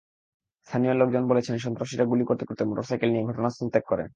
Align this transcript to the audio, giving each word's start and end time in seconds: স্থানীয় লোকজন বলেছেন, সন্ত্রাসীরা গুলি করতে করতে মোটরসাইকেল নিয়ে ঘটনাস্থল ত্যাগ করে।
স্থানীয় 0.67 0.93
লোকজন 0.93 1.23
বলেছেন, 1.27 1.55
সন্ত্রাসীরা 1.57 2.05
গুলি 2.05 2.23
করতে 2.25 2.43
করতে 2.45 2.63
মোটরসাইকেল 2.65 3.09
নিয়ে 3.11 3.27
ঘটনাস্থল 3.27 3.67
ত্যাগ 3.69 3.85
করে। 3.87 4.05